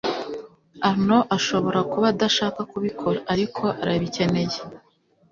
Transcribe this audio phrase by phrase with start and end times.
[0.89, 4.57] Arnaud ashobora kuba adashaka kubikora, ariko arabikeneye.